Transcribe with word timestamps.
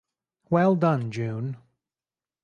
Well 0.49 0.75
done 0.77 1.11
June. 1.11 1.57